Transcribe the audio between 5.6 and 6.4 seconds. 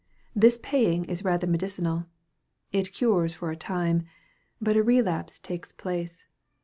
place.